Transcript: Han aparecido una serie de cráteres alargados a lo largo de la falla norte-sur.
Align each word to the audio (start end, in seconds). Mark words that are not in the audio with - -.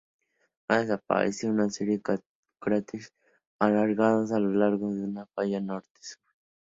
Han 0.67 0.89
aparecido 0.89 1.53
una 1.53 1.69
serie 1.69 1.99
de 1.99 2.23
cráteres 2.59 3.13
alargados 3.59 4.31
a 4.31 4.39
lo 4.39 4.49
largo 4.51 4.91
de 4.95 5.07
la 5.07 5.27
falla 5.35 5.59
norte-sur. 5.61 6.17